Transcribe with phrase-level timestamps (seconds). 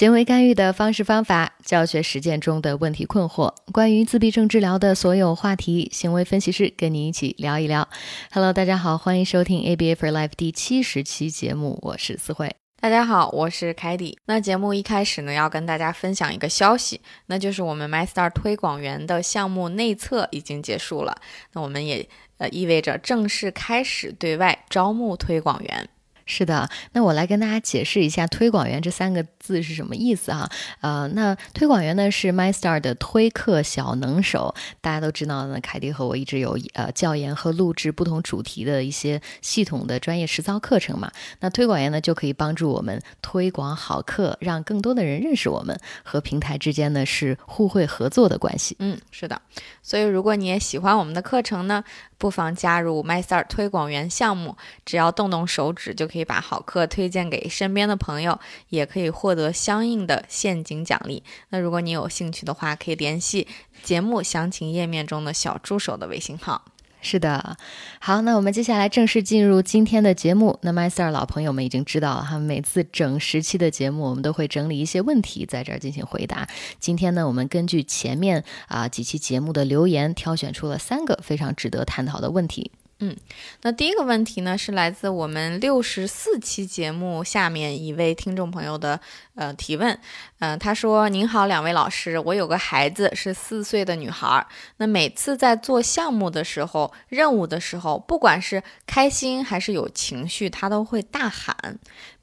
[0.00, 7.86] 行为干预的方式方法，教学实践中的问题困惑，关于自闭症治疗的所有话题，行为分析师跟你一起聊一聊。
[8.32, 12.50] Hello，大家好，欢迎收听 ABA for Life 第七十期节目，我是思慧。
[12.80, 14.16] 大家好，我是凯迪。
[14.24, 21.14] 那节目一开始呢，要跟大家分享一个消息，那就是我们 MyStar 推广员的项目内测已经结束了。
[21.52, 22.08] 那我们也
[22.38, 25.90] 呃意味着正式开始对外招募推广员。
[26.30, 30.48] 是的，那我来跟大家解释一下“推广员”这三个字是什么意思哈。
[30.80, 34.54] 呃，那推广员呢是 MyStar 的推课小能手。
[34.80, 41.10] 大家都知道呢，凯蒂和我一直有呃教研和录制不同主题的一些系统的专业实操课程嘛。
[41.40, 48.76] 那推广员呢就可以帮助我们推广好课，让更多的人认识我们，和平台之间呢是互惠合作的关系。
[48.78, 49.42] 嗯，是的。
[49.82, 51.82] 所以如果你也喜欢我们的课程呢，
[52.20, 54.56] 不妨加入 MyStar 推广员项目，
[54.86, 56.20] 只要动动手指就可以。
[56.30, 61.24] 把好课推荐给身边的朋友，也可以获得相应的现金奖励。
[61.48, 63.48] 那如果你有兴趣的话，可以联系
[63.82, 66.66] 节目详情页面中的小助手的微信号。
[67.02, 67.56] 是的，
[67.98, 70.58] 好，那我们接下来正式进入今天的节目。
[70.62, 76.48] 那 My Sir 老朋友们已经知道了哈，每次整十期的节目，我们都会整理一些问题在这儿进行回答。
[76.78, 82.70] 今天呢，我们根据前面啊几期节目的留言，挑选出了三个非常值得探讨的问题。
[83.02, 83.16] 嗯，
[83.62, 89.00] 那第一个问题呢，是来自我们六十四期节目下面一位听众朋友的
[89.34, 89.98] 呃提问。
[90.38, 101.78] 嗯，他说：“您好，两位老师，我有个孩子是四岁的女孩，那每次在做项目的时候、任务的时候，不管是开心还是有情绪，她都会大喊。”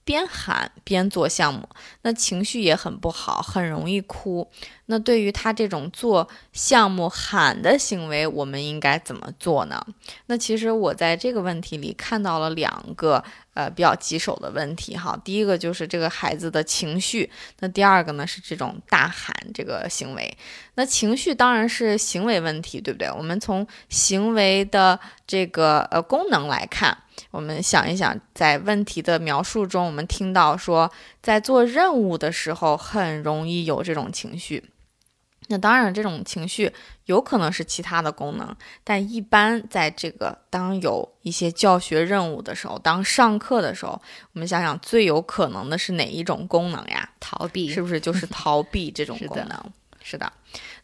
[0.07, 1.67] 边喊边做项目，
[2.03, 4.49] 那情绪也很不好，很容易哭。
[4.87, 9.85] 那对于他这种做项目喊的行为，我们应该怎么做呢？
[10.25, 15.19] 那其实我在这个问题里看到了两个呃比较棘手的问题哈。
[15.23, 17.29] 第一个就是这个孩子的情绪，
[17.59, 20.37] 那第二个呢是这种大喊这个行为。
[20.75, 23.09] 那情绪当然是行为问题，对不对？
[23.11, 26.97] 我们从行为的这个呃功能来看。
[27.31, 30.89] 我们想一想，在问题的描述中，我们听到说，
[31.21, 34.63] 在做任务的时候很容易有这种情绪。
[35.47, 36.71] 那当然，这种情绪
[37.05, 44.01] 有可能是其他的功能，但一般在这个当有一些教学任务的时候，当上课的时候，
[44.33, 47.09] 我们想想最有可能的是哪一种功能呀？
[47.19, 49.73] 逃避，是不是就是逃避这种 功能？
[50.03, 50.31] 是的。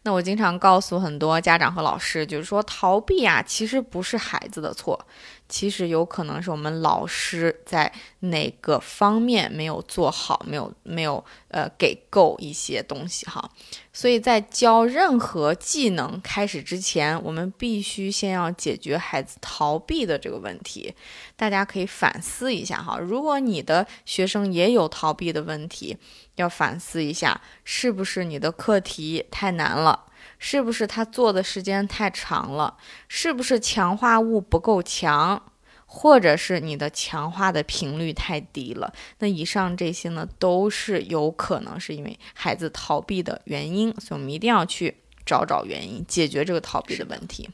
[0.02, 5.06] 那我经常告诉很多家长和老师，就是说逃避啊，其实不是孩子的错。
[5.54, 13.48] 其实有可能是我们老师在哪个方面没有做好，没有没有呃给够一些东西哈。
[13.92, 20.92] 所以在教任何技能开始之前，我们必须先要解决孩子逃避的这个问题。
[21.36, 25.96] 大家可以反思一下哈，如果你的学生也有逃避的问题，
[26.34, 30.06] 要反思一下，是不是你的课题太难了？
[30.46, 32.76] 是不是他做的时间太长了？
[33.08, 35.42] 是不是强化物不够强，
[35.86, 38.92] 或者是你的强化的频率太低了？
[39.20, 44.94] 那以上这些呢，都是有可能是因为孩子逃避的原因，所以我们一定要去
[45.24, 47.48] 找找原因，解决这个逃避的问题。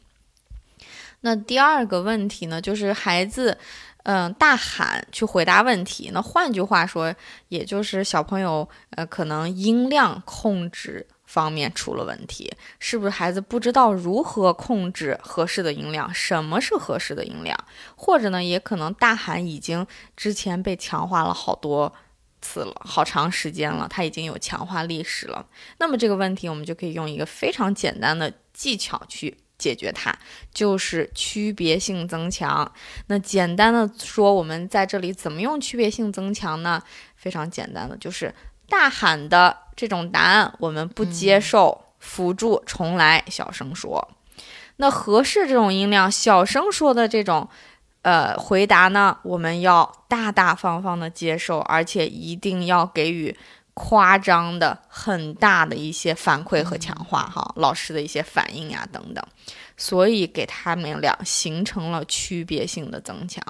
[1.20, 3.56] 那第二个问题呢，就是孩子，
[4.02, 6.10] 嗯，大喊去回答问题。
[6.12, 7.14] 那换句话说，
[7.50, 11.06] 也就是小朋友，呃，可能音量控制。
[11.30, 16.12] 方面出了问题，是不是孩子不知道如何控制合适的音量？
[16.12, 17.56] 什么是合适的音量？
[17.94, 19.86] 或者呢，也可能大喊已经
[20.16, 21.94] 之前被强化了好多
[22.42, 25.46] 次了，好长时间了，它已经有强化历史了。
[25.78, 30.12] 那么这个问题，我们就可以用一个非常简单的技巧去解决它，
[30.52, 32.72] 就是区别性增强。
[33.06, 36.82] 那简单的说，我们在这里怎么用区别性增强呢？
[37.14, 38.34] 非常简单的，就是
[38.70, 39.58] 大喊的。
[39.76, 44.10] 这种答案我们不接受，辅助重来，小声说。
[44.76, 47.48] 那合适这种音量，小声说的这种，
[48.02, 53.34] 呃，回答呢，我们要大大方方的接受，而且一定要给予
[53.72, 59.24] 夸张的很大的一些反馈和强化，哈，老师的一些反应呀等等，
[59.78, 63.42] 所以给他们俩形成了区别性的增强。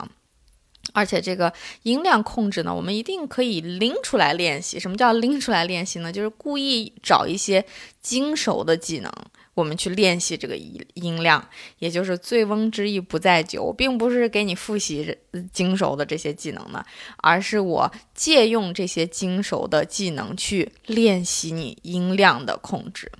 [0.92, 1.52] 而且这个
[1.82, 4.78] 音量控制呢，我们一定可以拎出来练习。
[4.78, 6.12] 什么叫拎出来练习呢？
[6.12, 7.64] 就是故意找一些
[8.00, 9.12] 精熟的技能，
[9.54, 11.46] 我们去练习这个音音量。
[11.78, 15.16] 也就是醉翁之意不在酒，并不是给你复习
[15.52, 16.84] 精熟的这些技能呢，
[17.18, 23.10] 而是我借用这些精熟的技能去练习你音量的控制。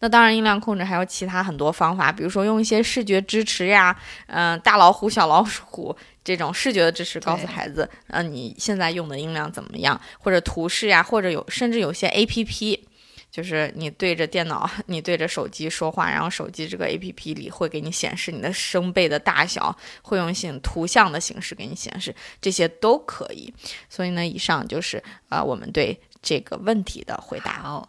[0.00, 3.96] 那当然，音量控制还有其他很多方法，比如说用一些视觉支持呀，
[4.26, 10.00] 嗯，大老虎、小老虎这种视觉的支持，告诉孩子，嗯，你现在用的音量怎么样？
[10.18, 12.84] 或者图示呀，或者有甚至有些 A P P。
[13.30, 23.52] 就是你对着电脑，你对着手机说话，然后手机这个 A P P 里会给你显示你的声贝的大小，会用性图像的形式给你显示，这些都可以。
[23.90, 27.60] 所以呢，以上就是啊我们对这个问题的回答。
[27.60, 27.88] 好，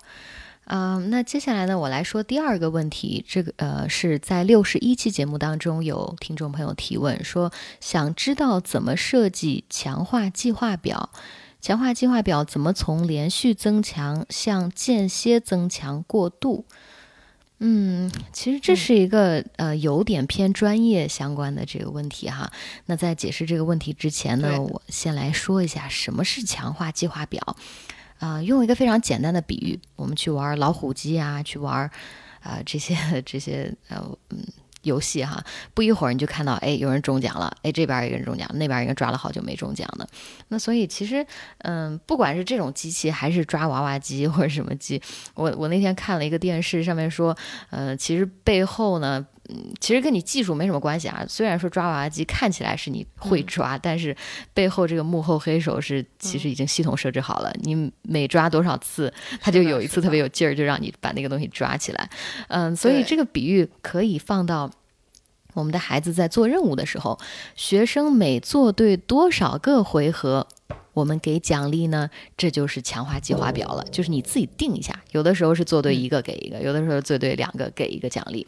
[0.71, 3.25] 嗯，那接下来呢，我来说第二个问题。
[3.27, 11.09] 这个呃是在六十一期节目当中有听众朋友提问说，想知道怎么设计强化计划表。
[11.59, 16.65] 强化计划表怎么从连续增强向间歇增强过渡？
[17.57, 22.49] 嗯，其实这是一个呃有点偏专业相关的这个问题哈。
[22.85, 27.57] 那在解释这个问题之前呢，我先来说一下什么是强化计划表。
[28.19, 31.89] 啊，用一个非常简单的比喻，我们去玩老虎机啊，去玩
[32.41, 32.95] 啊这些
[33.25, 34.43] 这些呃嗯。
[34.83, 35.43] 游戏哈，
[35.73, 40.07] 不一会儿你就看到，哎，有人中奖了，哎，这边有人中奖，那边一个抓了好久没中奖的。
[40.47, 41.23] 那所以其实，
[41.57, 44.99] 嗯，不管是这种机器，还是抓娃娃机或者什么机，
[45.35, 47.37] 我我那天看了一个电视，上面说，
[47.71, 51.25] 呃，其实背后呢，嗯，其实跟你技术没什么关系啊。
[51.27, 54.15] 虽然说抓娃娃机看起来是你会抓，但是
[54.53, 62.09] 背后这个幕后黑手是其实已经系统设置好了，你每抓多少次，他就有一次特别有劲儿，就让你把那个东西抓起来。
[62.47, 64.69] 嗯，所以这个比喻可以放到。
[65.55, 67.19] 我们的孩子在做任务的时候，
[67.55, 70.47] 学生每做对多少个回合，
[70.99, 72.09] 我们给奖励呢？
[72.37, 73.83] 这就是强化计划表了。
[73.91, 78.45] 就是你自己定一下，有的时候是做对一个给一个，有的时候做对两个给一个奖励。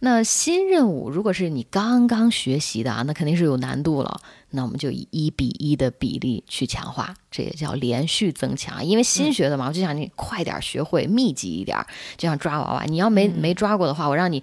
[0.00, 4.20] 那新任务如果是你刚刚学习的啊，那肯定是有难度了。
[4.54, 8.84] 那我们就以一比一的比例去强化，这也叫连续增强。
[8.84, 11.78] 因为新学的嘛，我就想你快点学会，密集一点，
[12.18, 14.42] 就像抓娃娃，你要没没抓过的话，我让你。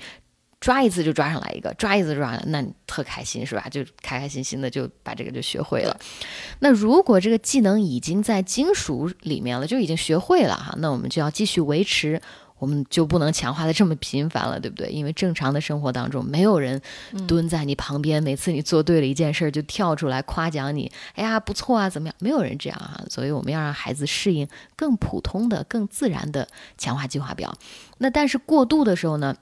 [0.60, 3.66] 抓一次就抓上来一个，抓一次抓，那你特开心是吧？
[3.72, 5.98] 就开开心心的就把这个就学会了。
[6.60, 12.22] 那如果这个技能已经在金属里面了，就已经学会了哈，那我们就要继续维持，
[12.58, 14.90] 我们就不能强化的这么频繁了，对不对？
[14.90, 16.82] 因为正常的生活当中，没有人
[17.26, 22.16] 蹲在你旁边，每次你做对了一件事就跳出来夸奖你，哎呀不错啊，怎么样？
[22.20, 24.46] 没有人这样啊，所以我们要让孩子适应
[24.76, 27.58] 更普通的、更自然的强化计划表。
[28.00, 29.34] 那但是过度的时候呢？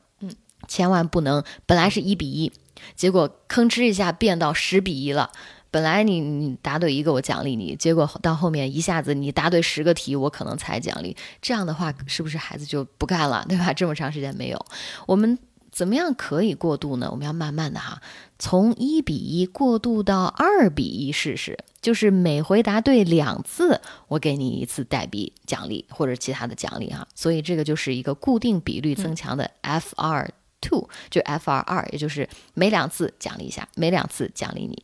[0.67, 2.51] 千万不能，本来是一比一，
[2.95, 5.31] 结果吭哧一下变到十比一了。
[5.69, 11.15] 本来你你答对一个我奖励你，结果到后面一下子你答对十个题我可能才奖励。
[11.41, 13.73] 这样的话是不是孩子就不干了，对吧？
[13.73, 14.65] 这么长时间没有，
[15.05, 15.37] 我们
[15.69, 17.09] 怎么样可以过渡呢？
[17.11, 18.01] 我们要慢慢的哈，
[18.39, 27.05] 从一比一过渡到二比一试试，就是每回答对两次，我给你一次代币奖励或者其他的奖励哈。
[27.13, 30.31] 所以这个就是一个固定比率增强的 F 二。
[30.61, 34.83] Two 就 F R 二，也就是每两次奖励一下，每两次奖励你。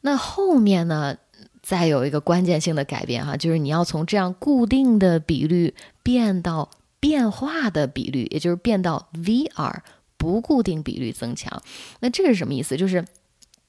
[0.00, 1.16] 那后面呢，
[1.62, 9.82] 再有一个关键性的改变哈，就是你要从这样固定的比率变到变化的比率，也就是变到 V R
[10.16, 11.62] 不固定比率增强。
[12.00, 12.76] 那这是什么意思？
[12.76, 13.04] 就是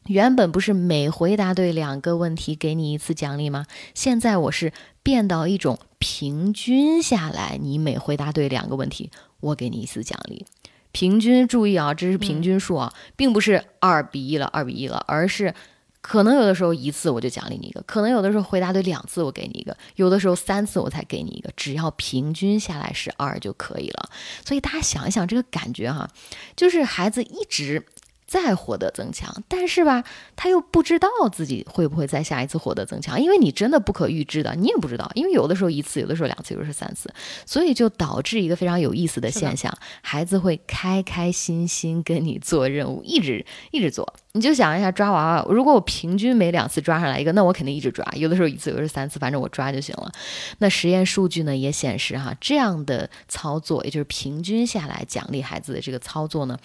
[0.05, 3.65] 原本不是每回答对两个问题给你一次奖励吗？
[3.93, 4.73] 现在我是
[5.03, 10.45] 变到一种平均下来，你每回答对两个问题，我给你一次奖励。
[10.91, 15.53] 平均注意啊，这是平均数啊，并不是二比一了，二比一了，而是
[16.01, 24.09] 可能有的时候一次我就奖励你一个，可能有的时候回答对两次我给你一个，有的时候三次我才给你一个，只要平均下来是二就可以了。
[24.45, 26.09] 所以大家想一想这个感觉哈，
[26.55, 27.85] 就是孩子一直。
[28.29, 30.03] 再获得增强，但是吧，
[30.35, 37.11] 他又不知道自己会不会在下一次获得增强，因为你真的不可预知的，你也不知道，因为有的时候一次，有的时候两次，有的时候三次，
[37.43, 44.13] 所以就导致一个非常有意思的现象，孩子会开开心心跟你做任务，一 直一直做。
[44.33, 50.11] 你就想一下抓娃娃，如果我平均每两次抓上来一个，那我肯定一直抓，有的时候一次，有的时候三次，反正我抓就行了。
[50.59, 56.55] 那实验数据呢也显示哈，这样的操作，也就是平均下来奖励孩子的这个操作呢。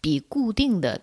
[0.00, 1.00] 比固定的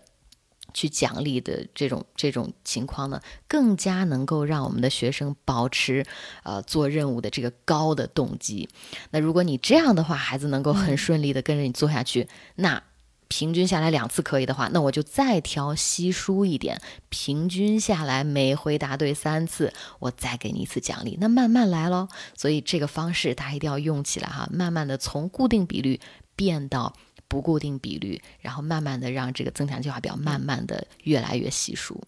[0.73, 6.05] 去奖励的这种这种情况呢，更加能够让我们的学生保持
[6.43, 8.67] 呃做任务的这个高的动机。
[9.11, 12.83] 那如果你这样的话，孩子能够很顺利的跟着你做下去，那
[13.29, 21.17] 平均下来两次可以的话，那我就再调稀疏一点，平均下来每回答对三次，我再给你一次奖励。
[21.21, 22.09] 那慢慢来喽。
[22.35, 26.01] 所以这个方式大家一定要用起来哈，慢慢的从固定比率
[26.35, 26.93] 变到。
[27.27, 32.01] 不固定比率，然后慢慢的让这个增强计划表慢慢的越来越稀疏。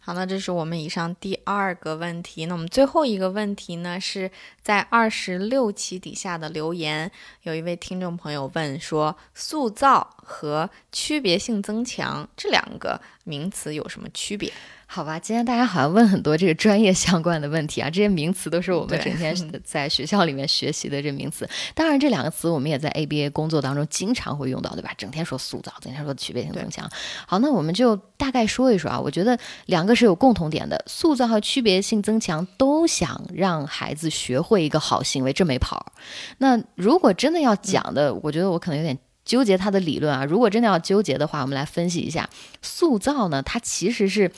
[0.00, 2.46] 好，那这是我们以上第二个问题。
[2.46, 4.30] 那我们最后一个问题呢，是
[4.62, 7.10] 在二十六期底下的留言，
[7.42, 12.98] 有一位听众朋友问说：塑造和区别性增强这两个
[13.28, 14.50] 名词有什么区别？
[14.90, 21.46] 好吧，今天大家好像问很多这个专业相关的问题啊，这些名词都是我们整天 在学校里面学习的这名词。
[21.74, 24.94] 当然，这两个词我们也在 ABA 工作当中经常会用到，对吧？
[24.96, 26.90] 整天说塑造，整天说区别性增强。
[27.26, 28.98] 好，那我们就大概说一说啊。
[28.98, 35.92] 我觉得两个是有共同点的，塑造和区别性增强都想让孩子学会一个好行为，这没跑。
[36.38, 40.24] 那如果真的要讲的，我觉得我可能有点纠结他的理论啊。
[40.24, 42.28] 如果真的要纠结的话，我们来分析一下
[42.60, 44.32] 塑造呢，它其实是。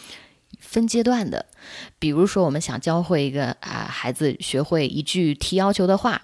[0.59, 1.47] 分阶段的，
[1.99, 6.23] 比如说我们想教会一个啊孩子学会一句提要求的话，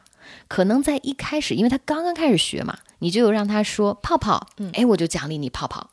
[0.48, 5.88] 可能在一开始，因为他刚刚开始学嘛，你就让他说泡泡，哎，我就奖励你泡泡。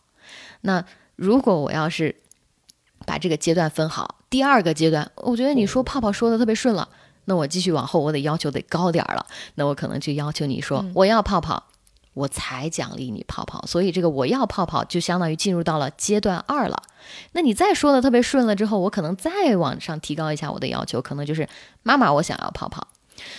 [0.62, 0.84] 那
[1.16, 2.16] 如果我要是
[3.06, 6.90] 把这个阶段分好，第二个阶段，我觉得你说泡泡说的特别顺了，
[7.26, 9.26] 那我继续往后，我得要求得高点儿了，
[9.56, 11.68] 那我可能就要求你说我要泡泡。
[12.14, 16.84] 我才奖励你泡泡，所以这个我要泡泡就相当于进入到了阶段二了。
[17.32, 21.48] 那你再说的特别顺了之后，我可能再往上提高一下我的要求，可能就是
[21.82, 22.88] 妈妈，我想要泡泡。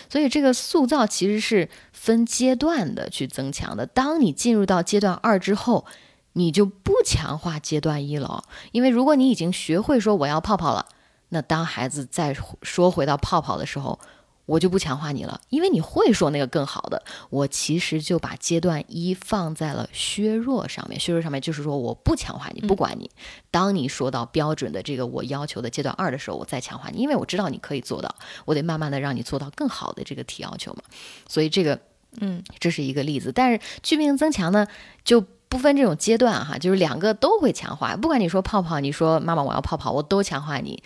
[0.09, 3.87] 所以这个塑造其实是分阶段的去增强的。
[3.87, 5.85] 当你进入到阶段二之后，
[6.33, 10.87] 你就不强化阶段一了，因为如果你已经学会说我要泡泡了，
[11.29, 13.99] 那当孩子再说回到泡泡的时候。
[14.47, 17.03] 我就不强化你了，因为你会说那个更好的。
[17.31, 23.11] 我其实就把阶段一放在了削弱上面，削弱上面就是说我不强化你，不管你。
[23.51, 30.83] 当你说到标准的这个我要求的阶段二的时候，我再强化你，因为我知道你可以做到，我得慢慢的让你做到更好的这个提要求嘛。
[31.27, 31.81] 所以这个，
[32.21, 33.33] 嗯，这是一个例子。
[33.33, 34.67] 但是区别增强呢，
[35.05, 37.97] 就不分这种阶段哈，就是两个都会强化。
[37.97, 40.83] 不管你说泡泡，你说妈妈我要泡泡，我都强化你。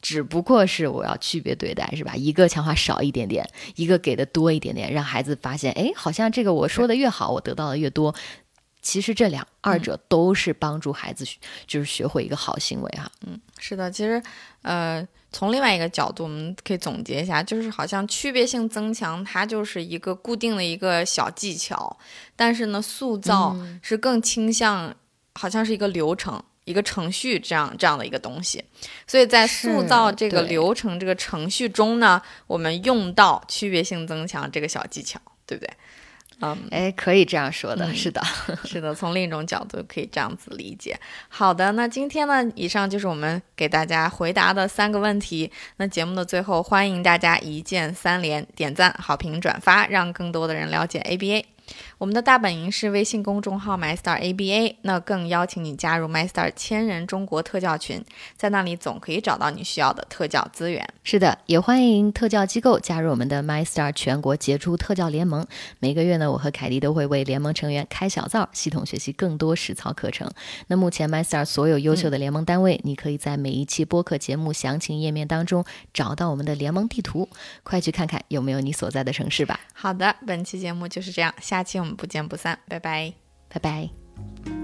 [0.00, 2.14] 只不过是我要区别对待，是吧？
[2.14, 8.14] 一个强化少一点点，一个给的多一点点，让孩子发现，哎，好像这个我说的越好，我得到的越多。
[8.80, 11.24] 其实这两二者都是帮助孩子
[11.66, 13.10] 就是学会一个好行为哈。
[13.26, 14.22] 嗯，是的，其实
[14.62, 21.98] 呃，从另外一个角度，我们可以总结一下，就是好像区别性增强它就是一个固定的一个小技巧，
[22.36, 24.94] 但是呢，塑造是更倾向
[25.34, 26.42] 好像是一个流程。
[26.68, 28.62] 一个程序这样这样的一个东西，
[29.06, 35.72] 所以在塑造这个流程这个程序中呢，我们用到区别性增强这个小技巧，对不对？
[36.40, 38.22] 嗯，哎，可以这样说的，是的，
[38.64, 40.96] 是的，从另一种角度可以这样子理解。
[41.28, 45.50] 好的，那今天呢，以上就是我们给大家回答的三个问题。
[45.78, 51.44] 那节目的最后，欢迎大家一键三连，点赞、好评、转发，让更多的人了解 ABA。
[51.98, 58.04] 我们的大本营是微信公众号 MyStarABA，那更邀请你加入 MyStar 千人中国特教群，
[58.36, 60.88] 在那里总可以找到你需要的特教资源。
[61.04, 65.46] 是的，也欢迎特教机构加入我们的 MyStar 全国杰出特教联盟。
[65.78, 70.30] 每个月呢，我和凯蒂都会为联盟成员开小灶，系统学习更多实操课程。
[70.68, 75.62] 那目前 MyStar 所有优秀的联盟单位，你可以在每一期播客节目详情页面当中
[75.92, 77.28] 找到我们的联盟地图，
[77.62, 79.58] 快去看看有没有你所在的城市吧。
[79.74, 81.58] 好的，本期节目就是这样，下。
[81.58, 83.12] 下期不见不散拜拜。
[83.48, 84.57] 拜拜。